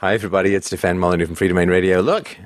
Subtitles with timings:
[0.00, 0.54] Hi, everybody.
[0.54, 2.00] It's Stefan Molyneux from Freedomain Radio.
[2.00, 2.36] Look,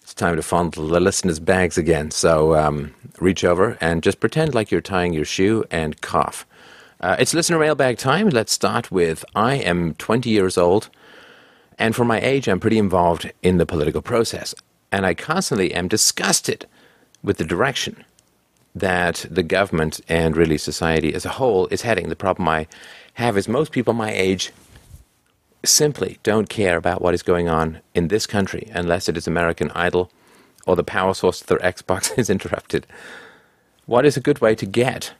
[0.00, 2.12] it's time to fondle the listeners' bags again.
[2.12, 6.46] So um, reach over and just pretend like you're tying your shoe and cough.
[7.00, 8.28] Uh, it's listener mailbag time.
[8.28, 10.88] Let's start with I am 20 years old,
[11.80, 14.54] and for my age, I'm pretty involved in the political process.
[14.92, 16.64] And I constantly am disgusted
[17.24, 18.04] with the direction
[18.72, 22.08] that the government and really society as a whole is heading.
[22.08, 22.68] The problem I
[23.14, 24.52] have is most people my age
[25.64, 29.70] simply don't care about what is going on in this country unless it is American
[29.72, 30.10] Idol
[30.66, 32.86] or the power source to their Xbox is interrupted.
[33.86, 35.14] What is a good way to get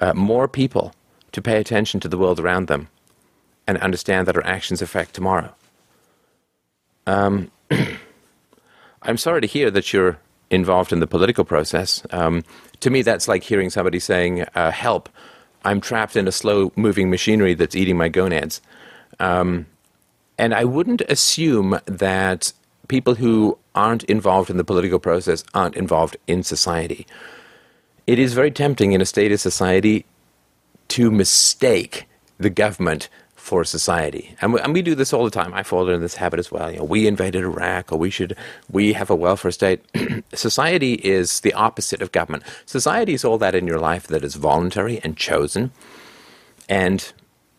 [0.00, 0.94] uh, more people
[1.32, 2.88] to pay attention to the world around them
[3.66, 5.54] and understand that our actions affect tomorrow?
[7.06, 7.50] Um,
[9.02, 10.18] I'm sorry to hear that you're
[10.50, 12.02] involved in the political process.
[12.10, 12.44] Um,
[12.80, 15.08] to me, that's like hearing somebody saying, uh, Help,
[15.64, 18.60] I'm trapped in a slow moving machinery that's eating my gonads.
[19.20, 19.66] Um,
[20.38, 22.52] and I wouldn't assume that
[22.88, 27.06] people who aren't involved in the political process aren't involved in society.
[28.06, 30.06] It is very tempting in a state of society
[30.88, 32.06] to mistake
[32.38, 34.34] the government for society.
[34.40, 35.54] And we, and we, do this all the time.
[35.54, 36.70] I fall into this habit as well.
[36.70, 38.36] You know, we invaded Iraq, or we should,
[38.70, 39.84] we have a welfare state.
[40.34, 42.42] society is the opposite of government.
[42.66, 45.70] Society is all that in your life that is voluntary and chosen
[46.68, 47.12] and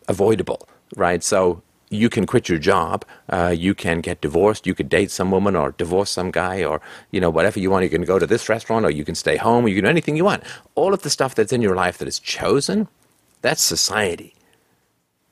[0.07, 1.23] avoidable right?
[1.23, 5.29] So you can quit your job, uh, you can get divorced, you could date some
[5.29, 7.83] woman or divorce some guy or, you know, whatever you want.
[7.83, 9.89] You can go to this restaurant or you can stay home or you can do
[9.89, 10.43] anything you want.
[10.75, 12.87] All of the stuff that's in your life that is chosen,
[13.41, 14.33] that's society,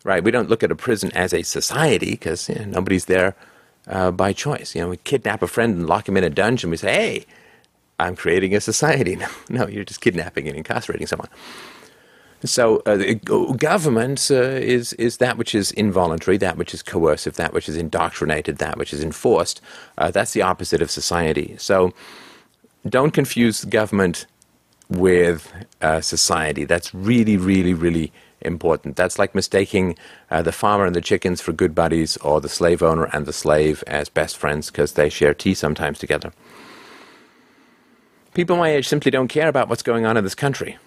[0.03, 0.23] right?
[0.23, 3.35] We don't look at a prison as a society because you know, nobody's there
[3.87, 4.75] uh, by choice.
[4.75, 6.71] You know, we kidnap a friend and lock him in a dungeon.
[6.71, 7.25] We say, hey,
[7.99, 9.15] I'm creating a society.
[9.15, 11.29] No, no, you're just kidnapping and incarcerating someone.
[12.43, 13.13] So uh,
[13.57, 17.75] government uh, is is that which is involuntary, that which is coercive, that which is
[17.75, 19.61] indoctrinated, that which is enforced.
[19.97, 21.55] Uh, that's the opposite of society.
[21.57, 21.93] So
[22.87, 24.25] don't confuse government
[24.89, 26.63] with uh, society.
[26.63, 28.11] That's really, really, really
[28.41, 28.95] important.
[28.95, 29.97] That's like mistaking
[30.31, 33.33] uh, the farmer and the chickens for good buddies, or the slave owner and the
[33.33, 36.31] slave as best friends because they share tea sometimes together.
[38.33, 40.77] People my age simply don't care about what's going on in this country.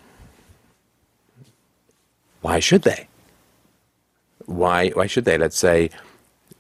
[2.43, 3.09] Why should they?
[4.45, 5.39] Why, why should they?
[5.39, 5.91] Let's say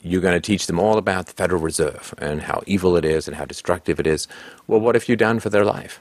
[0.01, 3.29] you're going to teach them all about the Federal Reserve and how evil it is
[3.29, 4.27] and how destructive it is.
[4.67, 6.01] Well, what have you done for their life?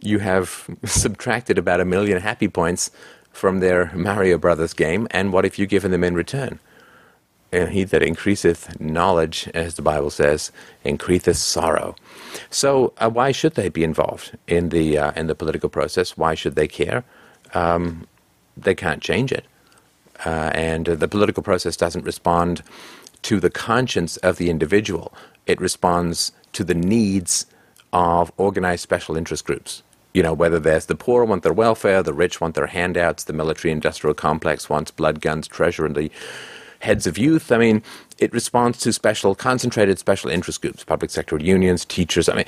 [0.00, 2.90] You have subtracted about a million happy points
[3.30, 6.58] from their Mario Brothers game, and what have you given them in return?
[7.52, 10.52] And he that increaseth knowledge, as the Bible says,
[10.84, 11.96] increaseth sorrow.
[12.50, 16.16] So, uh, why should they be involved in the uh, in the political process?
[16.16, 17.04] Why should they care?
[17.54, 18.06] Um,
[18.56, 19.44] they can't change it.
[20.24, 22.62] Uh, and uh, the political process doesn't respond
[23.22, 25.12] to the conscience of the individual,
[25.46, 27.46] it responds to the needs
[27.92, 29.82] of organized special interest groups.
[30.14, 33.32] You know, whether there's the poor want their welfare, the rich want their handouts, the
[33.32, 36.10] military industrial complex wants blood, guns, treasure, and the
[36.80, 37.52] heads of youth.
[37.52, 37.82] I mean,
[38.18, 42.28] it responds to special, concentrated special interest groups, public sector unions, teachers.
[42.28, 42.46] I mean,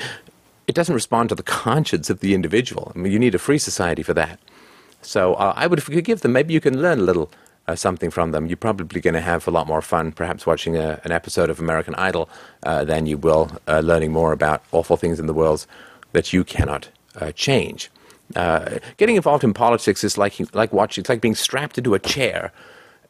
[0.66, 2.92] it doesn't respond to the conscience of the individual.
[2.94, 4.38] I mean, you need a free society for that.
[5.02, 6.32] So uh, I would forgive them.
[6.32, 7.30] Maybe you can learn a little
[7.66, 8.46] uh, something from them.
[8.46, 11.58] You're probably going to have a lot more fun, perhaps watching a, an episode of
[11.60, 12.28] American Idol,
[12.64, 15.66] uh, than you will uh, learning more about awful things in the world
[16.12, 16.88] that you cannot
[17.20, 17.90] uh, change.
[18.36, 21.02] Uh, getting involved in politics is like like watching.
[21.02, 22.52] It's like being strapped into a chair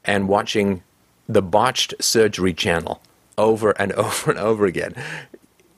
[0.05, 0.83] and watching
[1.29, 3.03] the botched surgery channel
[3.37, 4.95] over and over and over again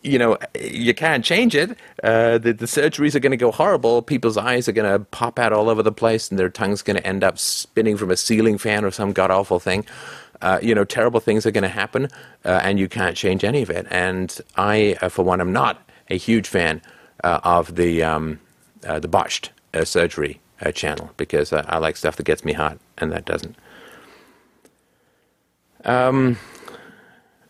[0.02, 1.78] you know, you can't change it.
[2.02, 4.02] Uh, the, the surgeries are going to go horrible.
[4.02, 6.96] People's eyes are going to pop out all over the place, and their tongue's going
[6.96, 9.84] to end up spinning from a ceiling fan or some god awful thing.
[10.40, 12.08] Uh, you know, terrible things are going to happen,
[12.44, 13.86] uh, and you can't change any of it.
[13.90, 16.82] And I, uh, for one, am not a huge fan
[17.22, 18.40] uh, of the um,
[18.84, 19.52] uh, the botched
[19.84, 20.40] surgery
[20.74, 23.56] channel because I like stuff that gets me hot, and that doesn't.
[25.84, 26.38] Um,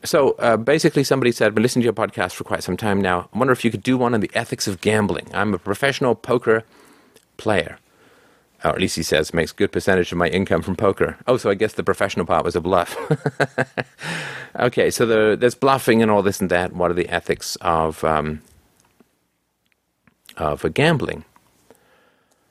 [0.04, 3.00] so uh, basically, somebody said, I've been listening to your podcast for quite some time
[3.00, 3.28] now.
[3.32, 5.28] I wonder if you could do one on the ethics of gambling.
[5.32, 6.64] I'm a professional poker
[7.36, 7.78] player.
[8.64, 11.16] Or at least he says, makes good percentage of my income from poker.
[11.26, 12.96] Oh, so I guess the professional part was a bluff.
[14.56, 16.72] okay, so the, there's bluffing and all this and that.
[16.72, 18.40] What are the ethics of, um,
[20.36, 21.24] of gambling?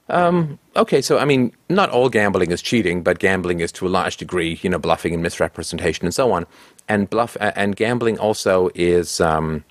[0.10, 3.90] Um, okay, so I mean, not all gambling is cheating, but gambling is to a
[3.90, 6.46] large degree, you know, bluffing and misrepresentation and so on
[6.92, 9.64] and bluff and gambling also is um,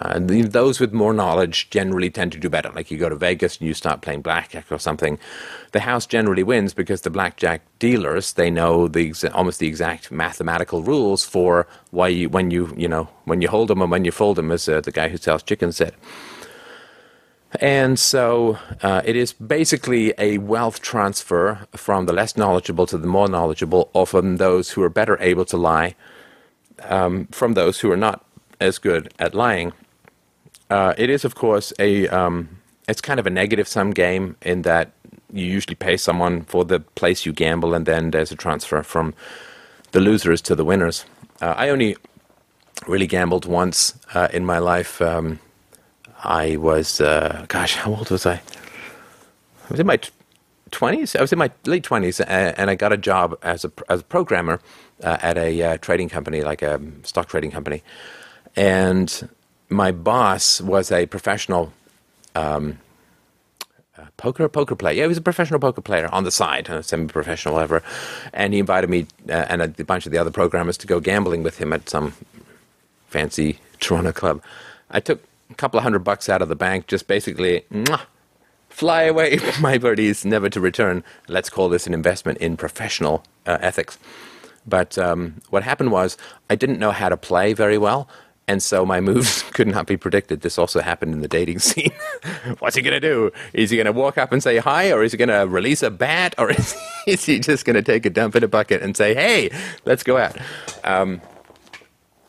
[0.00, 0.20] Uh,
[0.60, 2.70] those with more knowledge generally tend to do better.
[2.76, 5.18] Like you go to Vegas and you start playing blackjack or something,
[5.72, 10.10] the house generally wins because the blackjack dealers they know the exa- almost the exact
[10.10, 14.04] mathematical rules for why you when you you know when you hold them and when
[14.04, 15.94] you fold them, as uh, the guy who sells chicken said.
[17.60, 23.12] And so uh, it is basically a wealth transfer from the less knowledgeable to the
[23.16, 25.94] more knowledgeable, often those who are better able to lie
[26.82, 28.24] um, from those who are not
[28.60, 29.72] as good at lying.
[30.70, 32.48] Uh, it is, of course, a um,
[32.88, 34.92] it's kind of a negative sum game in that
[35.32, 39.14] you usually pay someone for the place you gamble, and then there's a transfer from
[39.92, 41.04] the losers to the winners.
[41.40, 41.96] Uh, I only
[42.86, 45.00] really gambled once uh, in my life.
[45.00, 45.38] Um,
[46.24, 48.34] I was, uh, gosh, how old was I?
[48.34, 50.00] I was in my
[50.70, 51.14] twenties.
[51.14, 54.04] I was in my late twenties, and I got a job as a as a
[54.04, 54.60] programmer
[55.02, 57.82] uh, at a uh, trading company, like a stock trading company.
[58.56, 59.28] And
[59.68, 61.72] my boss was a professional
[62.34, 62.78] um,
[63.96, 64.94] uh, poker poker player.
[64.94, 67.82] Yeah, he was a professional poker player on the side, uh, semi-professional, whatever.
[68.32, 71.42] And he invited me uh, and a bunch of the other programmers to go gambling
[71.42, 72.14] with him at some
[73.08, 74.42] fancy Toronto club.
[74.90, 77.64] I took a couple of hundred bucks out of the bank, just basically.
[77.72, 78.02] Mwah,
[78.68, 81.04] fly away, my birdies, never to return.
[81.26, 83.98] Let's call this an investment in professional uh, ethics.
[84.68, 86.16] But um, what happened was
[86.50, 88.08] I didn't know how to play very well,
[88.46, 90.40] and so my moves could not be predicted.
[90.40, 91.92] This also happened in the dating scene.
[92.58, 93.30] What's he going to do?
[93.52, 95.82] Is he going to walk up and say hi, or is he going to release
[95.82, 96.76] a bat, or is,
[97.06, 99.50] is he just going to take a dump in a bucket and say, hey,
[99.84, 100.36] let's go out?
[100.84, 101.20] Um,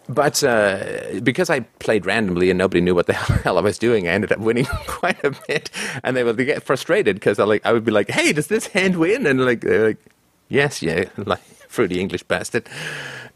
[0.09, 4.07] but uh, because I played randomly and nobody knew what the hell I was doing,
[4.07, 5.69] I ended up winning quite a bit.
[6.03, 8.65] And they would get frustrated because I like I would be like, "Hey, does this
[8.65, 9.99] hand win?" And like, like
[10.47, 12.67] "Yes, yeah," like fruity English bastard.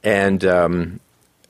[0.04, 1.00] And um,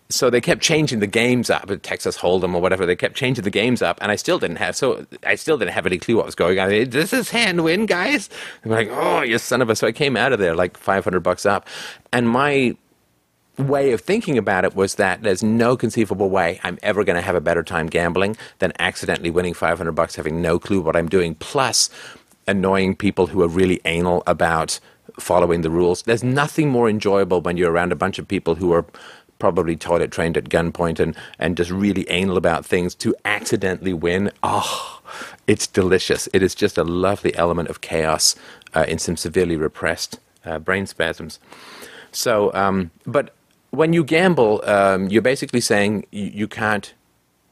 [0.09, 2.85] so they kept changing the games up at Texas Hold'em or whatever.
[2.85, 4.75] They kept changing the games up, and I still didn't have.
[4.75, 6.69] So I still didn't have any clue what was going on.
[6.69, 8.30] This is hand win, guys?
[8.63, 11.21] I'm like, "Oh, you son of a!" So I came out of there like 500
[11.21, 11.68] bucks up,
[12.12, 12.75] and my
[13.57, 17.21] way of thinking about it was that there's no conceivable way I'm ever going to
[17.21, 21.07] have a better time gambling than accidentally winning 500 bucks having no clue what I'm
[21.07, 21.89] doing plus
[22.47, 24.80] annoying people who are really anal about
[25.19, 28.71] following the rules there's nothing more enjoyable when you're around a bunch of people who
[28.71, 28.85] are
[29.39, 34.31] probably toilet trained at gunpoint and, and just really anal about things to accidentally win
[34.44, 35.01] oh
[35.47, 38.35] it's delicious it is just a lovely element of chaos
[38.73, 41.39] uh, in some severely repressed uh, brain spasms
[42.11, 43.33] so um, but
[43.73, 46.94] when you gamble, um, you're basically saying you, you, can't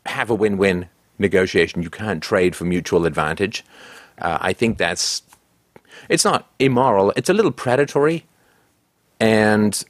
[0.05, 0.87] have a win-win
[1.17, 1.81] negotiation.
[1.81, 3.65] You can't trade for mutual advantage.
[4.19, 5.23] Uh, I think that's
[6.09, 7.13] it's not immoral.
[7.15, 8.25] It's a little predatory,
[9.19, 9.83] and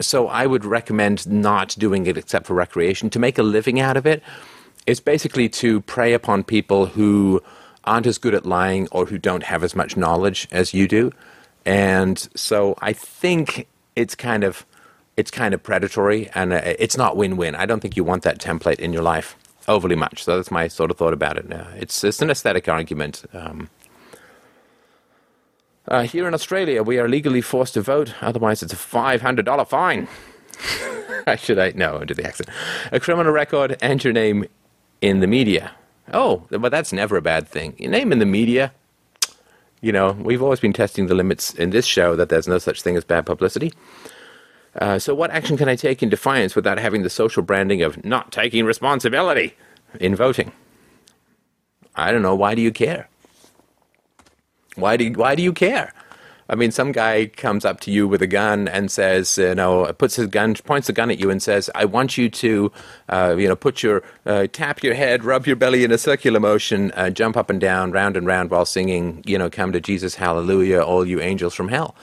[0.00, 3.10] so I would recommend not doing it except for recreation.
[3.10, 4.22] To make a living out of it,
[4.86, 7.42] it's basically to prey upon people who
[7.84, 11.12] aren't as good at lying or who don't have as much knowledge as you do.
[11.64, 13.66] And so I think
[13.96, 14.66] it's kind of
[15.16, 17.54] it's kind of predatory and uh, it's not win-win.
[17.54, 19.36] I don't think you want that template in your life
[19.68, 20.24] overly much.
[20.24, 21.52] So that's my sort of thought about it.
[21.52, 23.24] Uh, it's it's an aesthetic argument.
[23.34, 23.68] Um,
[25.88, 28.14] uh, here in Australia, we are legally forced to vote.
[28.20, 30.08] Otherwise, it's a five hundred dollar fine.
[31.26, 32.48] I should I no do the accent.
[32.92, 34.46] A criminal record and your name
[35.00, 35.72] in the media.
[36.12, 37.74] Oh, but that's never a bad thing.
[37.78, 38.72] Your name in the media.
[39.80, 42.82] You know, we've always been testing the limits in this show that there's no such
[42.82, 43.72] thing as bad publicity.
[44.76, 48.04] Uh, so, what action can I take in defiance without having the social branding of
[48.04, 49.56] not taking responsibility
[49.98, 50.52] in voting?
[51.96, 52.34] I don't know.
[52.34, 53.08] Why do you care?
[54.76, 55.92] Why do you, why do you care?
[56.48, 59.92] I mean, some guy comes up to you with a gun and says, you know,
[59.92, 62.72] puts his gun, points a gun at you and says, "I want you to,
[63.08, 66.40] uh, you know, put your uh, tap your head, rub your belly in a circular
[66.40, 69.80] motion, uh, jump up and down, round and round while singing, you know, come to
[69.80, 71.94] Jesus, hallelujah, all you angels from hell."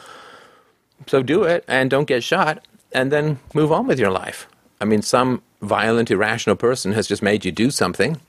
[1.08, 4.48] So do it and don't get shot, and then move on with your life.
[4.80, 8.22] I mean, some violent, irrational person has just made you do something,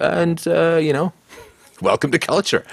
[0.00, 1.12] and uh, you know,
[1.80, 2.64] welcome to culture.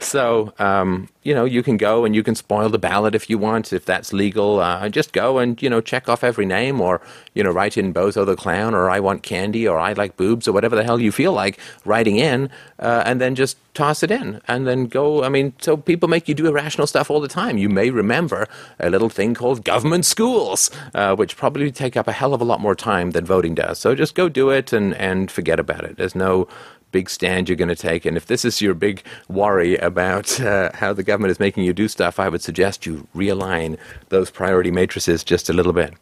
[0.00, 3.38] So, um, you know, you can go and you can spoil the ballot if you
[3.38, 4.60] want, if that's legal.
[4.60, 7.00] Uh, just go and, you know, check off every name or,
[7.34, 10.48] you know, write in Bozo the Clown or I want candy or I like boobs
[10.48, 14.10] or whatever the hell you feel like writing in uh, and then just toss it
[14.10, 15.22] in and then go.
[15.22, 17.58] I mean, so people make you do irrational stuff all the time.
[17.58, 18.48] You may remember
[18.80, 22.44] a little thing called government schools, uh, which probably take up a hell of a
[22.44, 23.78] lot more time than voting does.
[23.78, 25.96] So just go do it and, and forget about it.
[25.96, 26.48] There's no
[26.92, 28.04] big stand you're going to take.
[28.04, 31.72] And if this is your big worry about uh, how the government is making you
[31.72, 33.78] do stuff, I would suggest you realign
[34.08, 35.94] those priority matrices just a little bit.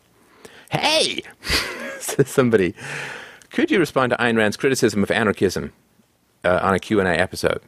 [0.71, 1.23] Hey,
[1.99, 2.75] says somebody.
[3.51, 5.73] Could you respond to Ayn Rand's criticism of anarchism
[6.45, 7.61] uh, on a Q&A episode?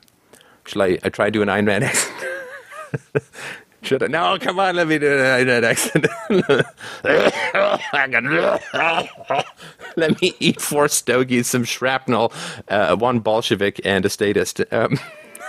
[0.66, 1.84] Shall I, I try to do an Ayn Rand?
[3.82, 4.06] Should I?
[4.08, 6.06] No, come on, let me do Rand accent.
[9.97, 12.32] let me eat four stogies, some shrapnel,
[12.68, 14.61] uh, one Bolshevik, and a statist.
[14.73, 14.99] Um,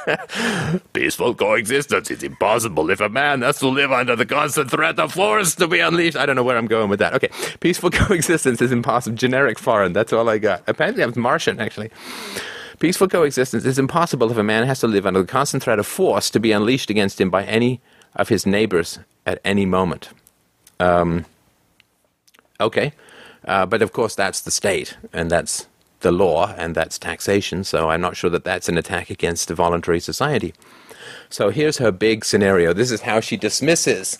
[0.93, 5.13] Peaceful coexistence is impossible if a man has to live under the constant threat of
[5.13, 6.17] force to be unleashed.
[6.17, 7.13] I don't know where I'm going with that.
[7.13, 9.17] Okay, peaceful coexistence is impossible.
[9.17, 9.93] Generic foreign.
[9.93, 10.63] That's all I got.
[10.67, 11.91] Apparently, I'm Martian, actually.
[12.79, 15.87] Peaceful coexistence is impossible if a man has to live under the constant threat of
[15.87, 17.81] force to be unleashed against him by any
[18.15, 20.09] of his neighbors at any moment.
[20.79, 21.25] Um,
[22.59, 22.93] okay,
[23.45, 25.67] uh, but of course, that's the state, and that's
[26.01, 29.55] the law, and that's taxation, so I'm not sure that that's an attack against a
[29.55, 30.53] voluntary society.
[31.29, 32.73] So here's her big scenario.
[32.73, 34.19] This is how she dismisses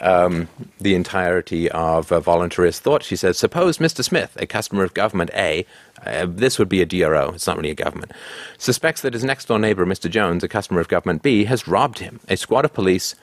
[0.00, 0.48] um,
[0.80, 3.02] the entirety of uh, voluntarist thought.
[3.02, 4.02] She says, Suppose Mr.
[4.02, 5.66] Smith, a customer of government A,
[6.04, 8.12] uh, this would be a DRO, it's not really a government,
[8.58, 10.10] suspects that his next door neighbor, Mr.
[10.10, 12.20] Jones, a customer of government B, has robbed him.
[12.28, 13.14] A squad of police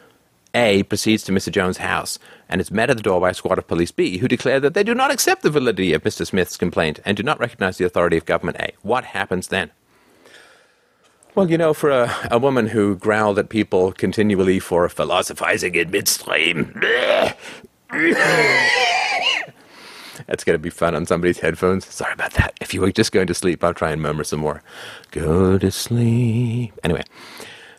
[0.57, 1.51] A proceeds to Mr.
[1.51, 2.17] Jones' house
[2.49, 4.73] and is met at the door by a squad of police B, who declare that
[4.73, 6.25] they do not accept the validity of Mr.
[6.25, 8.73] Smith's complaint and do not recognize the authority of government A.
[8.81, 9.69] What happens then?
[11.35, 15.91] Well, you know, for a, a woman who growled at people continually for philosophizing in
[15.91, 16.73] midstream,
[20.25, 21.85] that's going to be fun on somebody's headphones.
[21.85, 22.55] Sorry about that.
[22.59, 24.63] If you were just going to sleep, I'll try and murmur some more.
[25.11, 26.73] Go to sleep.
[26.83, 27.03] Anyway,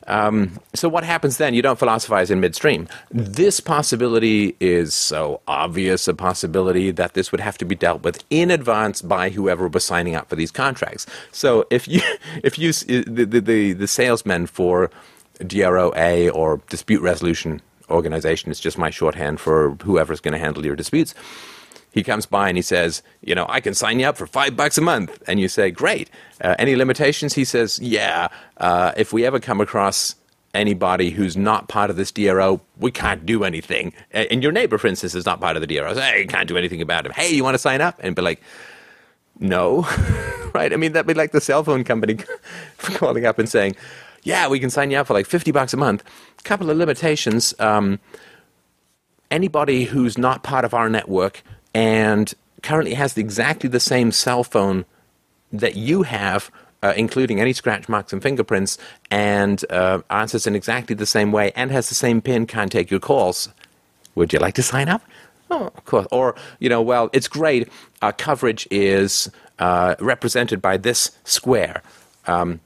[0.08, 1.54] um, so what happens then?
[1.54, 2.88] You don't philosophize in midstream.
[3.10, 8.24] This possibility is so obvious a possibility that this would have to be dealt with
[8.30, 11.06] in advance by whoever was signing up for these contracts.
[11.30, 12.00] So if you
[12.42, 14.90] if you the the, the, salesman for
[15.40, 17.60] DROA or dispute resolution
[17.90, 21.14] organization is just my shorthand for whoever's going to handle your disputes
[21.98, 24.56] he comes by and he says, you know, I can sign you up for five
[24.56, 25.20] bucks a month.
[25.26, 26.08] And you say, great.
[26.40, 27.34] Uh, any limitations?
[27.34, 28.28] He says, yeah.
[28.56, 30.14] Uh, if we ever come across
[30.54, 33.92] anybody who's not part of this DRO, we can't do anything.
[34.12, 35.92] And your neighbor, for instance, is not part of the DRO.
[35.92, 37.12] So, hey, you can't do anything about him.
[37.12, 37.96] Hey, you want to sign up?
[37.98, 38.40] And be like,
[39.40, 39.82] no.
[40.54, 40.72] right?
[40.72, 42.18] I mean, that'd be like the cell phone company
[42.78, 43.74] calling up and saying,
[44.22, 46.04] yeah, we can sign you up for like 50 bucks a month.
[46.38, 47.54] A Couple of limitations.
[47.58, 47.98] Um,
[49.32, 51.42] anybody who's not part of our network
[51.74, 54.84] and currently has exactly the same cell phone
[55.52, 56.50] that you have,
[56.82, 58.78] uh, including any scratch marks and fingerprints,
[59.10, 62.90] and uh, answers in exactly the same way, and has the same PIN, can't take
[62.90, 63.48] your calls.
[64.14, 65.02] Would you like to sign up?
[65.50, 66.06] Oh, of course.
[66.10, 67.68] Or, you know, well, it's great.
[68.02, 71.82] Our coverage is uh, represented by this square.
[72.26, 72.60] Um,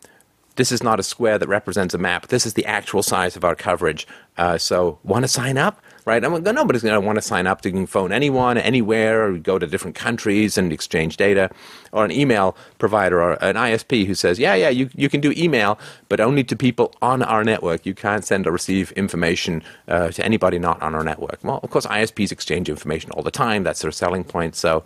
[0.57, 2.29] this is not a square that represents a map.
[2.29, 4.07] This is the actual size of our coverage.
[4.37, 5.81] Uh, so, want to sign up?
[6.05, 6.25] Right?
[6.25, 9.67] I nobody's going to want to sign up to phone anyone, anywhere, or go to
[9.67, 11.51] different countries and exchange data,
[11.93, 15.33] or an email provider or an ISP who says, yeah, yeah, you, you can do
[15.37, 15.79] email,
[16.09, 17.87] but only to people on our network.
[17.87, 21.39] You can't send or receive information uh, to anybody not on our network.
[21.43, 23.63] Well, of course, ISPs exchange information all the time.
[23.63, 24.57] That's their selling point.
[24.57, 24.85] So,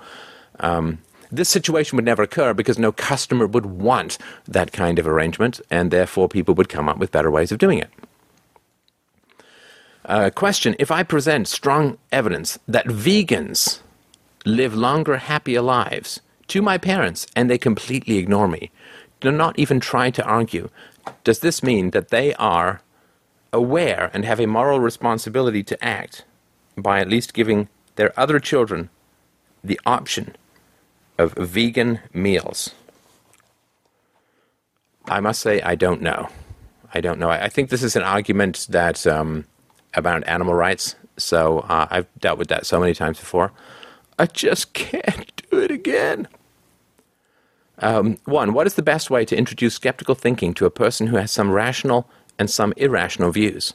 [0.60, 0.98] um,
[1.32, 5.90] this situation would never occur because no customer would want that kind of arrangement, and
[5.90, 7.90] therefore people would come up with better ways of doing it.
[10.06, 13.80] Uh, question If I present strong evidence that vegans
[14.44, 18.70] live longer, happier lives to my parents and they completely ignore me,
[19.20, 20.70] do not even try to argue,
[21.24, 22.80] does this mean that they are
[23.52, 26.24] aware and have a moral responsibility to act
[26.76, 28.90] by at least giving their other children
[29.64, 30.36] the option
[31.18, 32.70] of vegan meals?
[35.08, 36.28] I must say, I don't know.
[36.94, 37.30] I don't know.
[37.30, 39.04] I, think this is an argument that.
[39.04, 39.46] Um,
[39.96, 40.94] about animal rights.
[41.16, 43.52] So uh, I've dealt with that so many times before.
[44.18, 46.28] I just can't do it again.
[47.78, 51.16] Um, one, what is the best way to introduce skeptical thinking to a person who
[51.16, 53.74] has some rational and some irrational views?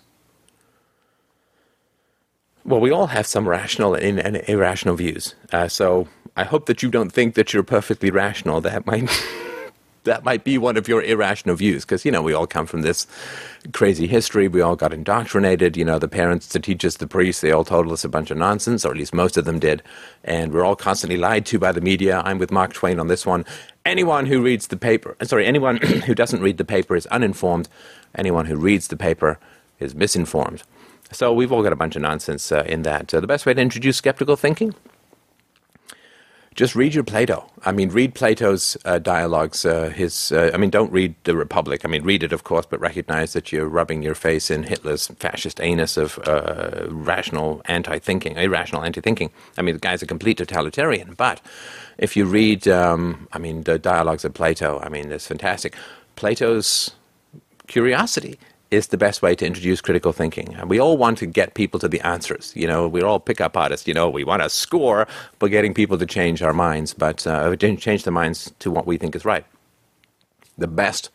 [2.63, 5.35] Well, we all have some rational and, and irrational views.
[5.51, 8.61] Uh, so I hope that you don't think that you're perfectly rational.
[8.61, 9.09] That might
[10.03, 12.81] that might be one of your irrational views because you know we all come from
[12.81, 13.05] this
[13.71, 14.47] crazy history.
[14.47, 15.77] We all got indoctrinated.
[15.77, 18.37] You know the parents the teachers the priests they all told us a bunch of
[18.37, 19.83] nonsense or at least most of them did.
[20.23, 22.21] And we're all constantly lied to by the media.
[22.25, 23.45] I'm with mark twain on this one.
[23.85, 27.69] Anyone who reads the paper uh, sorry anyone who doesn't read the paper is uninformed.
[28.15, 29.39] Anyone who reads the paper
[29.79, 30.63] is misinformed.
[31.11, 33.13] So we've all got a bunch of nonsense uh, in that.
[33.13, 34.73] Uh, the best way to introduce skeptical thinking
[36.53, 37.49] just read your Plato.
[37.63, 39.63] I mean, read Plato's uh, dialogues.
[39.63, 41.81] Uh, his, uh, I mean, don't read the Republic.
[41.85, 45.07] I mean, read it, of course, but recognize that you're rubbing your face in Hitler's
[45.07, 49.31] fascist anus of uh, rational anti-thinking, irrational anti-thinking.
[49.57, 51.13] I mean, the guy's a complete totalitarian.
[51.13, 51.39] But
[51.97, 55.75] if you read, um, I mean, the dialogues of Plato, I mean, it's fantastic.
[56.17, 56.91] Plato's
[57.67, 58.37] curiosity
[58.71, 60.55] is the best way to introduce critical thinking.
[60.55, 62.53] And we all want to get people to the answers.
[62.55, 63.87] You know, we're all pickup artists.
[63.87, 65.07] You know, we want to score
[65.39, 68.97] by getting people to change our minds, but uh, change their minds to what we
[68.97, 69.45] think is right.
[70.57, 71.09] The best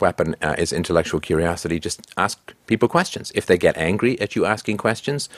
[0.00, 1.78] weapon uh, is intellectual curiosity.
[1.78, 3.30] Just ask people questions.
[3.34, 5.28] If they get angry at you asking questions,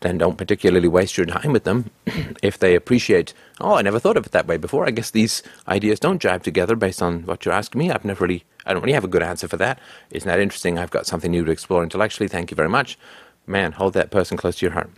[0.00, 1.90] then don't particularly waste your time with them.
[2.42, 4.86] if they appreciate, oh, I never thought of it that way before.
[4.86, 7.90] I guess these ideas don't jive together based on what you're asking me.
[7.90, 9.78] I've never really I don't really have a good answer for that.
[10.10, 10.78] Isn't that interesting?
[10.78, 12.28] I've got something new to explore intellectually.
[12.28, 12.98] Thank you very much.
[13.46, 14.90] Man, hold that person close to your heart.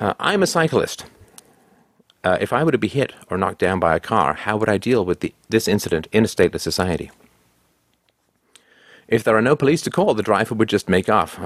[0.00, 1.06] Uh, I'm a cyclist.
[2.24, 4.68] Uh, if I were to be hit or knocked down by a car, how would
[4.68, 7.10] I deal with the, this incident in a stateless society?
[9.06, 11.38] If there are no police to call, the driver would just make off.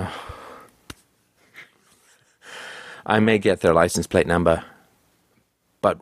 [3.04, 4.64] I may get their license plate number,
[5.80, 5.98] but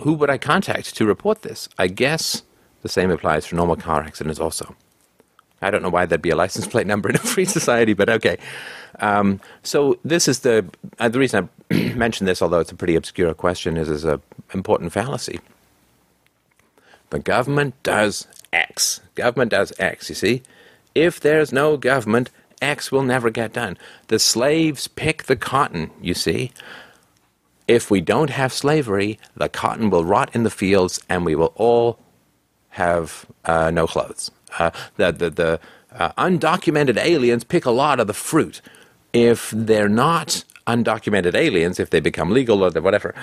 [0.00, 1.68] who would I contact to report this?
[1.78, 2.42] I guess
[2.82, 4.74] the same applies for normal car accidents also.
[5.60, 8.08] I don't know why there'd be a license plate number in a free society, but
[8.08, 8.38] okay.
[9.00, 10.64] Um, so this is the
[10.98, 14.20] uh, the reason I mentioned this, although it's a pretty obscure question, is is a
[14.54, 15.40] important fallacy.
[17.10, 19.00] The government does X.
[19.14, 20.08] Government does X.
[20.08, 20.42] You see,
[20.94, 22.30] if there's no government,
[22.62, 23.76] X will never get done.
[24.08, 25.90] The slaves pick the cotton.
[26.00, 26.52] You see.
[27.66, 31.52] If we don't have slavery, the cotton will rot in the fields, and we will
[31.54, 31.98] all
[32.78, 34.30] have uh, no clothes.
[34.58, 35.60] Uh, the the, the
[35.92, 38.60] uh, undocumented aliens pick a lot of the fruit.
[39.12, 43.14] If they're not undocumented aliens, if they become legal or whatever,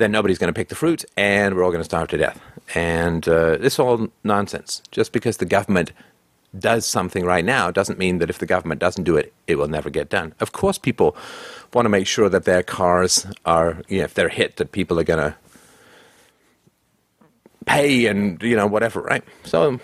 [0.00, 2.38] then nobody's going to pick the fruit, and we're all going to starve to death.
[2.74, 4.82] And uh, this is all nonsense.
[4.90, 5.92] Just because the government
[6.58, 9.68] does something right now doesn't mean that if the government doesn't do it, it will
[9.68, 10.34] never get done.
[10.40, 11.16] Of course, people
[11.72, 14.98] want to make sure that their cars are, you know, if they're hit, that people
[14.98, 15.36] are going to
[17.66, 19.24] pay and you know whatever, right?
[19.44, 19.80] So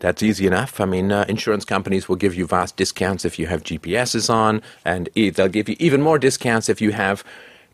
[0.00, 0.80] that's easy enough.
[0.80, 4.62] I mean, uh, insurance companies will give you vast discounts if you have GPSs on,
[4.84, 7.24] and they'll give you even more discounts if you have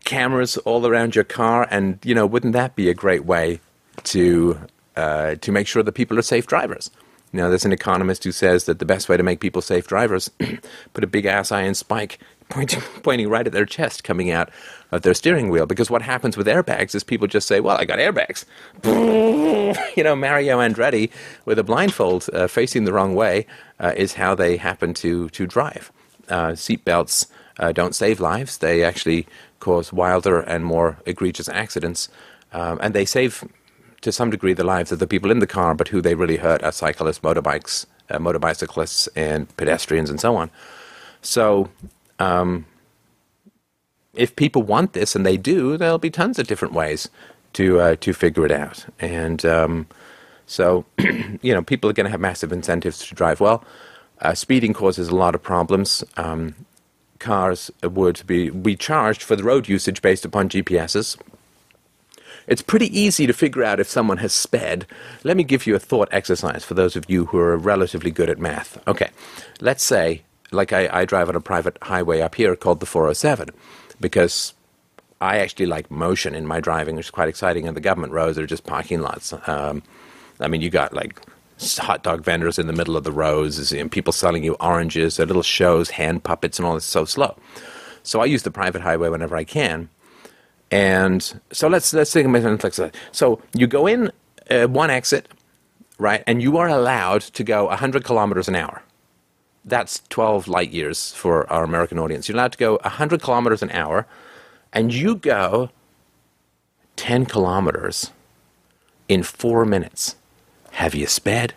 [0.05, 1.67] cameras all around your car.
[1.69, 3.59] And you know, wouldn't that be a great way
[4.05, 4.59] to
[4.95, 6.89] uh, to make sure that people are safe drivers?
[7.31, 9.87] You know, there's an economist who says that the best way to make people safe
[9.87, 10.29] drivers
[10.93, 14.49] put a big ass iron spike pointing pointing right at their chest coming out
[14.95, 15.65] of their steering wheel.
[15.65, 18.45] Because what happens with airbags is people just say, "Well, I got airbags."
[19.95, 21.11] you know, Mario Andretti
[21.45, 23.45] with a blindfold uh, facing the wrong way
[23.79, 25.91] uh, is how they happen to to drive.
[26.29, 27.27] Uh, seatbelts
[27.59, 29.27] uh, don't save lives; they actually
[29.59, 32.09] cause wilder and more egregious accidents,
[32.53, 33.43] um, and they save
[34.01, 36.37] to some degree the lives of the people in the car, but who they really
[36.37, 40.51] hurt are cyclists, motorbikes, uh, motorbicyclists, and pedestrians, and so on.
[41.21, 41.69] So
[42.19, 42.65] um,
[44.15, 47.09] if people want this, and they do, there'll be tons of different ways
[47.53, 48.85] to uh, to figure it out.
[48.99, 49.87] And um,
[50.45, 53.63] so, you know, people are going to have massive incentives to drive well.
[54.21, 56.03] Uh, speeding causes a lot of problems.
[56.17, 56.55] Um,
[57.19, 61.17] cars would be be charged for the road usage based upon GPSs.
[62.47, 64.85] It's pretty easy to figure out if someone has sped.
[65.23, 68.29] Let me give you a thought exercise for those of you who are relatively good
[68.29, 68.77] at math.
[68.87, 69.09] Okay,
[69.61, 73.49] let's say, like I, I drive on a private highway up here called the 407
[73.99, 74.53] because
[75.21, 77.67] I actually like motion in my driving, which is quite exciting.
[77.67, 79.33] And the government roads are just parking lots.
[79.47, 79.83] Um,
[80.39, 81.21] I mean, you got like
[81.77, 85.43] hot dog vendors in the middle of the roads, and people selling you oranges, little
[85.43, 86.85] shows, hand puppets, and all this.
[86.85, 87.37] So slow.
[88.03, 89.89] So I use the private highway whenever I can.
[90.71, 92.35] And so let's let's think of
[92.79, 94.11] it So you go in
[94.49, 95.27] uh, one exit,
[95.97, 98.81] right, and you are allowed to go 100 kilometers an hour
[99.65, 102.29] that's 12 light years for our American audience.
[102.29, 104.05] You're allowed to go 100 kilometers an hour,
[104.71, 105.69] and you go
[106.95, 108.11] 10 kilometers
[109.07, 110.15] in four minutes.
[110.71, 111.53] Have you sped?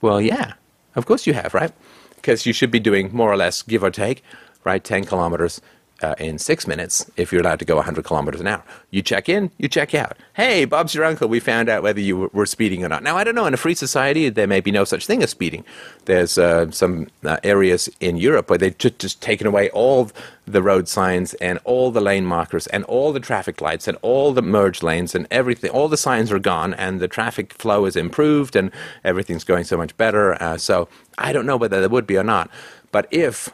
[0.00, 0.54] Well, yeah,
[0.94, 1.72] of course you have, right?
[2.16, 4.22] Because you should be doing more or less, give or take,
[4.64, 5.60] right, 10 kilometers
[6.02, 8.62] uh, in six minutes if you're allowed to go 100 kilometers an hour.
[8.90, 10.16] You check in, you check out.
[10.34, 11.28] Hey, Bob's your uncle.
[11.28, 13.02] We found out whether you were speeding or not.
[13.02, 13.46] Now, I don't know.
[13.46, 15.64] In a free society, there may be no such thing as speeding.
[16.04, 20.10] There's uh, some uh, areas in Europe where they've just, just taken away all
[20.46, 24.32] the road signs and all the lane markers and all the traffic lights and all
[24.32, 25.70] the merge lanes and everything.
[25.70, 28.70] All the signs are gone and the traffic flow is improved and
[29.04, 30.40] everything's going so much better.
[30.42, 32.50] Uh, so I don't know whether there would be or not.
[32.90, 33.50] But if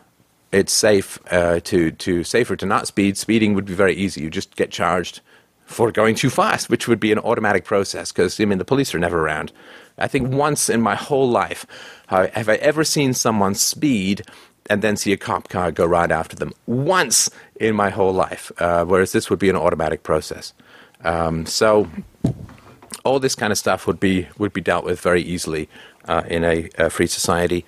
[0.55, 3.17] it's safe uh, to to safer to not speed.
[3.19, 4.23] Speeding would be very easy.
[4.23, 5.21] You just get charged
[5.67, 8.95] for going too fast, which would be an automatic process because I mean the police
[8.95, 9.53] are never around.
[9.99, 11.67] I think once in my whole life
[12.09, 14.23] have I ever seen someone speed
[14.71, 16.53] and then see a cop car go right after them.
[16.67, 20.53] Once in my whole life, uh, whereas this would be an automatic process.
[21.03, 21.89] Um, so
[23.05, 25.69] all this kind of stuff would be would be dealt with very easily
[26.07, 27.65] uh, in a, a, free society.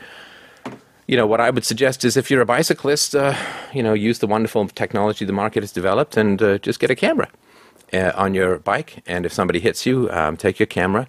[1.06, 3.36] You know what I would suggest is if you're a bicyclist, uh,
[3.72, 6.96] you know use the wonderful technology the market has developed and uh, just get a
[6.96, 7.28] camera
[7.92, 9.04] uh, on your bike.
[9.06, 11.06] And if somebody hits you, um, take your camera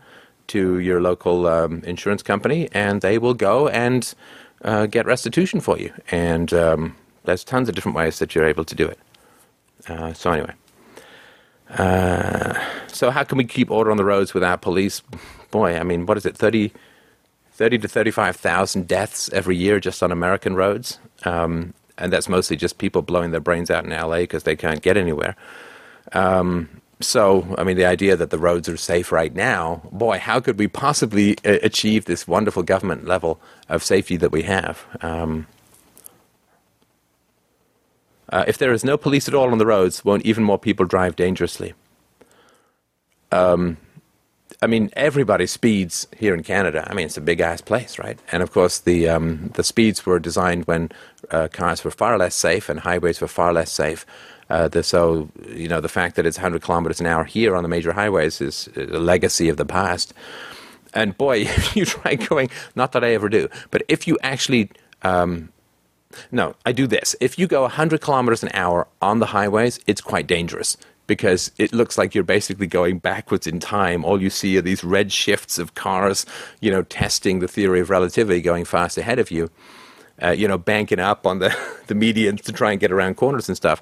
[0.48, 4.14] to your local um, insurance company, and they will go and
[4.62, 5.92] uh, get restitution for you.
[6.12, 9.00] And um, there's tons of different ways that you're able to do it.
[9.88, 10.54] Uh, so anyway.
[11.70, 12.54] Uh,
[12.88, 15.02] so how can we keep order on the roads without police?
[15.52, 16.72] Boy, I mean, what is it, 30,
[17.58, 21.00] 30 to 35,000 deaths every year just on American roads?
[21.26, 24.84] Um, and that's mostly just people blowing their brains out in LA because they can't
[24.84, 25.36] get anywhere.
[26.14, 30.40] Um, so, I mean, the idea that the roads are safe right now, boy, how
[30.40, 33.40] could we possibly uh, achieve this wonderful government level
[33.70, 34.86] of safety that we have?
[35.02, 35.48] Um,
[38.30, 40.86] uh, if there is no police at all on the roads, won't even more people
[40.86, 41.74] drive dangerously?
[43.32, 43.78] Um,
[44.62, 46.88] I mean, everybody speeds here in Canada.
[46.90, 48.18] I mean, it's a big ass place, right?
[48.32, 50.90] And of course, the um, the speeds were designed when
[51.32, 54.06] uh, cars were far less safe and highways were far less safe.
[54.50, 57.64] Uh, the, so, you know, the fact that it's 100 kilometers an hour here on
[57.64, 60.14] the major highways is a legacy of the past.
[60.94, 64.70] And boy, if you try going, not that I ever do, but if you actually
[65.04, 65.50] um,
[66.32, 67.16] no, I do this.
[67.20, 70.78] If you go 100 kilometers an hour on the highways, it's quite dangerous
[71.08, 74.06] because it looks like you're basically going backwards in time.
[74.06, 76.26] All you see are these red shifts of cars,
[76.62, 79.50] you know, testing the theory of relativity going fast ahead of you,
[80.22, 83.48] uh, you know, banking up on the, the medians to try and get around corners
[83.48, 83.82] and stuff.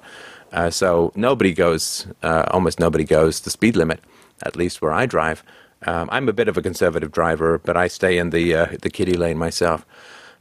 [0.52, 4.00] Uh, so nobody goes, uh, almost nobody goes the speed limit,
[4.42, 5.42] at least where I drive.
[5.84, 8.88] Um, I'm a bit of a conservative driver, but I stay in the uh, the
[8.88, 9.84] kiddie lane myself.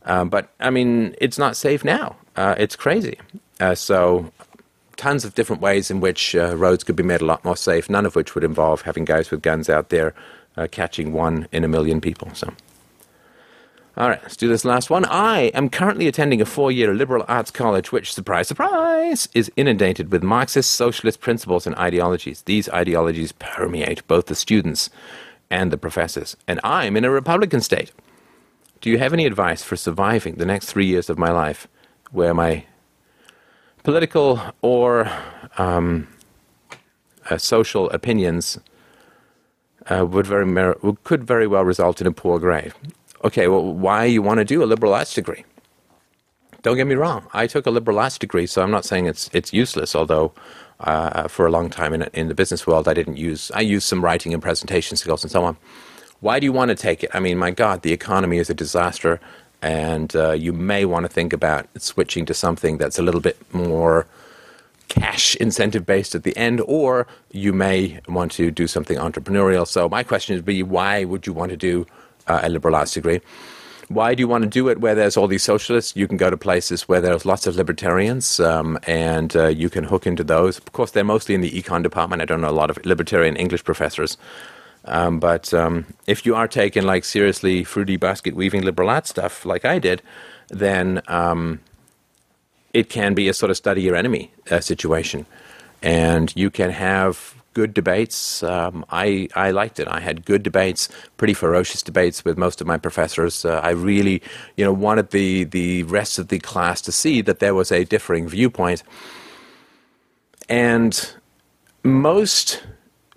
[0.06, 2.16] Um, but I mean, it's not safe now.
[2.36, 3.20] Uh, it's crazy.
[3.60, 4.32] Uh, so,
[4.98, 7.90] tons of different ways in which uh, roads could be made a lot more safe.
[7.90, 10.14] None of which would involve having guys with guns out there
[10.58, 12.30] uh, catching one in a million people.
[12.34, 12.54] So,
[13.98, 15.06] all right, let's do this last one.
[15.06, 20.24] I am currently attending a four-year liberal arts college, which, surprise, surprise, is inundated with
[20.24, 22.42] Marxist socialist principles and ideologies.
[22.42, 24.90] These ideologies permeate both the students
[25.50, 26.36] and the professors.
[26.48, 27.92] And I'm in a Republican state.
[28.82, 31.68] Do you have any advice for surviving the next three years of my life
[32.12, 32.66] where my
[33.86, 35.10] political or
[35.60, 36.08] um,
[37.30, 38.60] uh, social opinions
[39.90, 42.74] uh, would very mer- could very well result in a poor grade.
[43.24, 45.46] Okay, well, why you want to do a liberal arts degree?
[46.64, 47.28] Don't get me wrong.
[47.32, 49.96] I took a liberal arts degree, so I'm not saying it's it's useless.
[49.96, 50.34] Although
[50.80, 53.88] uh, for a long time in in the business world, I didn't use I used
[53.88, 55.58] some writing and presentation skills and so on.
[56.22, 57.12] Why do you want to take it?
[57.14, 59.20] I mean, my God, the economy is a disaster,
[59.66, 63.36] and uh, you may want to think about switching to something that's a little bit
[63.52, 64.06] more
[64.90, 69.68] cash incentive based at the end, or you may want to do something entrepreneurial.
[69.68, 71.88] So, my question would be why would you want to do
[72.28, 73.22] uh, a liberal arts degree?
[73.88, 75.96] Why do you want to do it where there's all these socialists?
[75.96, 79.84] You can go to places where there's lots of libertarians um, and uh, you can
[79.84, 80.60] hook into those.
[80.60, 82.22] Of course, they're mostly in the econ department.
[82.22, 84.18] I don't know a lot of libertarian English professors.
[84.86, 89.46] Um, but um, if you are taking like seriously fruity basket weaving liberal arts stuff
[89.46, 90.02] like I did,
[90.50, 91.60] then um,
[92.74, 95.26] it can be a sort of study your enemy uh, situation,
[95.82, 98.44] and you can have good debates.
[98.44, 99.88] Um, I I liked it.
[99.88, 103.44] I had good debates, pretty ferocious debates with most of my professors.
[103.44, 104.22] Uh, I really,
[104.56, 107.86] you know, wanted the the rest of the class to see that there was a
[107.86, 108.84] differing viewpoint,
[110.48, 111.16] and
[111.84, 112.62] most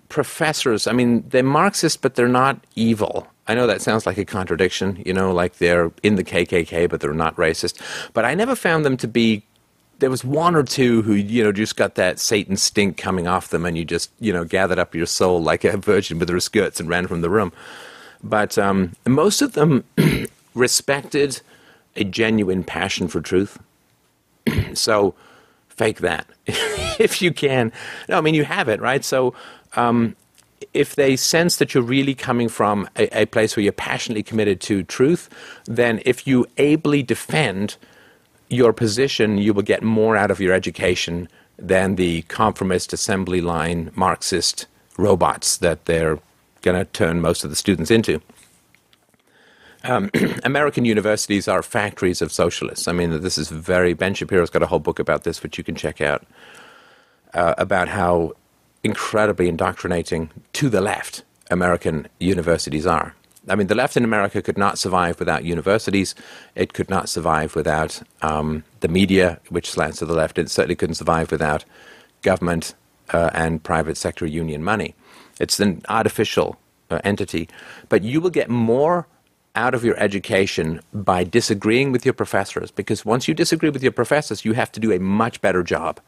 [0.09, 3.27] professors, I mean, they're Marxist, but they're not evil.
[3.47, 6.99] I know that sounds like a contradiction, you know, like they're in the KKK, but
[6.99, 7.81] they're not racist.
[8.13, 9.43] But I never found them to be.
[9.99, 13.49] There was one or two who, you know, just got that Satan stink coming off
[13.49, 16.39] them, and you just, you know, gathered up your soul like a virgin with her
[16.39, 17.51] skirts and ran from the room.
[18.23, 19.83] But um, most of them
[20.53, 21.41] respected
[21.95, 23.59] a genuine passion for truth.
[24.73, 25.15] so
[25.69, 26.27] fake that
[27.09, 27.71] if you can.
[28.07, 29.03] No, I mean, you have it, right?
[29.03, 29.33] So
[29.75, 30.15] um,
[30.73, 34.59] if they sense that you're really coming from a, a, place where you're passionately committed
[34.61, 35.29] to truth,
[35.65, 37.77] then if you ably defend
[38.49, 43.91] your position, you will get more out of your education than the conformist assembly line
[43.95, 44.65] Marxist
[44.97, 46.19] robots that they're
[46.61, 48.21] going to turn most of the students into.
[49.83, 50.09] Um,
[50.43, 52.87] American universities are factories of socialists.
[52.87, 53.93] I mean, this is very.
[53.93, 56.25] Ben Shapiro's got a whole book about this, which you can check out,
[57.33, 58.33] uh, about how
[58.83, 63.15] incredibly indoctrinating to the left American universities are.
[63.47, 66.13] I mean, the left in America could not survive without universities.
[66.55, 70.37] It could not survive without um, the media, which slants to the left.
[70.37, 71.65] It certainly couldn't survive without
[72.21, 72.75] government
[73.11, 74.93] uh, and private sector union money.
[75.39, 76.59] It's an artificial
[76.91, 77.49] uh, entity.
[77.87, 79.07] But you will get more
[79.55, 83.91] out of your education by disagreeing with your professors because once you disagree with your
[83.91, 85.99] professors, you have to do a much better job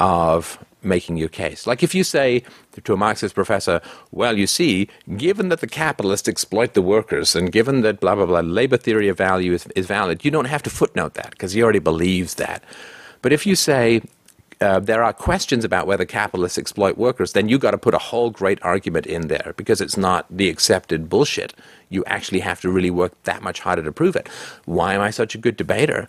[0.00, 1.66] of making your case.
[1.66, 2.42] Like if you say
[2.84, 7.52] to a Marxist professor, well, you see, given that the capitalists exploit the workers and
[7.52, 10.62] given that blah, blah, blah, labor theory of value is, is valid, you don't have
[10.62, 12.64] to footnote that because he already believes that.
[13.22, 14.00] But if you say,
[14.60, 17.98] uh, there are questions about whether capitalists exploit workers, then you've got to put a
[17.98, 21.54] whole great argument in there because it's not the accepted bullshit.
[21.88, 24.28] You actually have to really work that much harder to prove it.
[24.66, 26.08] Why am I such a good debater?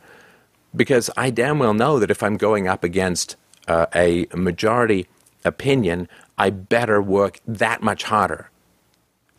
[0.76, 3.36] Because I damn well know that if I'm going up against
[3.68, 5.08] uh, a majority
[5.46, 8.50] opinion, I better work that much harder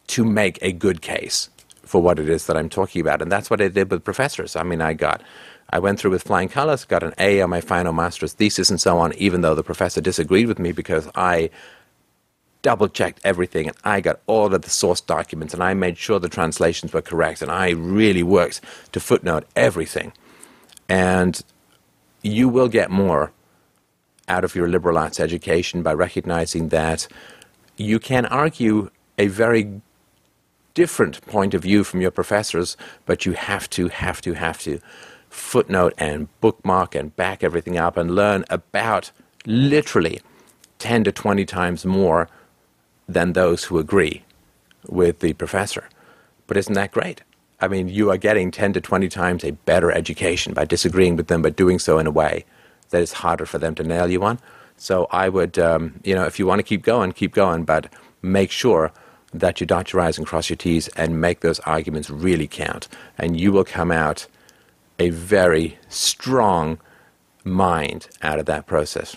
[0.08, 1.48] to make a good case
[1.84, 3.22] for what it is that I'm talking about.
[3.22, 4.56] And that's what I did with professors.
[4.56, 5.22] I mean, I got,
[5.70, 8.80] I went through with flying colors, got an A on my final master's thesis and
[8.80, 11.50] so on, even though the professor disagreed with me because I
[12.62, 16.20] double checked everything and I got all of the source documents and I made sure
[16.20, 18.60] the translations were correct and I really worked
[18.92, 20.12] to footnote everything.
[20.88, 21.42] And
[22.22, 23.32] you will get more
[24.32, 27.06] out of your liberal arts education by recognizing that
[27.76, 29.82] you can argue a very
[30.74, 34.80] different point of view from your professors, but you have to, have to, have to
[35.28, 39.12] footnote and bookmark and back everything up and learn about
[39.44, 40.20] literally
[40.78, 42.28] 10 to 20 times more
[43.06, 44.22] than those who agree
[44.88, 45.84] with the professor.
[46.46, 47.22] But isn't that great?
[47.60, 51.28] I mean, you are getting 10 to 20 times a better education by disagreeing with
[51.28, 52.44] them, but doing so in a way
[52.92, 54.38] that is harder for them to nail you on.
[54.76, 57.92] So I would, um, you know, if you want to keep going, keep going, but
[58.22, 58.92] make sure
[59.34, 62.88] that you dot your I's and cross your T's and make those arguments really count.
[63.18, 64.26] And you will come out
[64.98, 66.78] a very strong
[67.44, 69.16] mind out of that process.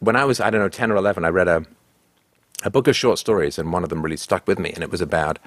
[0.00, 1.64] When I was, I don't know, 10 or 11, I read a,
[2.62, 4.90] a book of short stories, and one of them really stuck with me, and it
[4.90, 5.38] was about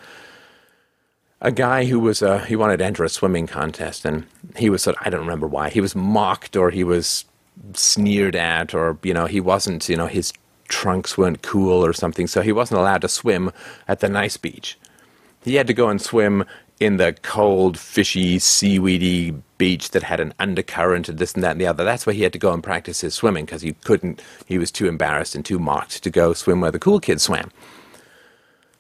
[1.42, 4.26] a guy who was uh, he wanted to enter a swimming contest, and
[4.56, 7.26] he was sort of, I don't remember why he was mocked or he was
[7.74, 10.34] sneered at or you know he wasn't you know his
[10.68, 13.52] trunks weren't cool or something so he wasn't allowed to swim
[13.88, 14.78] at the nice beach.
[15.44, 16.46] He had to go and swim
[16.80, 21.62] in the cold fishy seaweedy beach that had an undercurrent and this and that and
[21.62, 21.84] the other.
[21.84, 24.72] That's where he had to go and practice his swimming because he couldn't he was
[24.72, 27.52] too embarrassed and too mocked to go swim where the cool kids swam.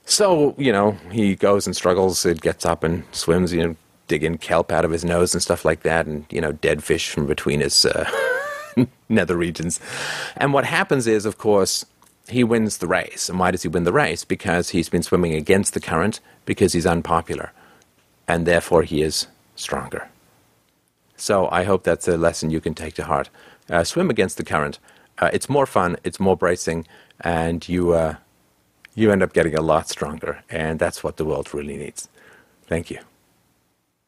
[0.05, 3.75] So you know he goes and struggles it gets up and swims you know
[4.07, 7.09] digging kelp out of his nose and stuff like that and you know dead fish
[7.09, 8.09] from between his uh,
[9.09, 9.79] nether regions.
[10.38, 11.86] And what happens is, of course,
[12.27, 13.29] he wins the race.
[13.29, 14.23] And why does he win the race?
[14.23, 17.51] Because he's been swimming against the current, because he's unpopular,
[18.27, 20.09] and therefore he is stronger.
[21.15, 23.29] So I hope that's a lesson you can take to heart.
[23.69, 24.79] Uh, swim against the current.
[25.19, 26.88] Uh, it's more fun, it's more bracing,
[27.21, 28.15] and you, uh,
[28.95, 30.43] you end up getting a lot stronger.
[30.49, 32.09] And that's what the world really needs.
[32.67, 32.99] Thank you.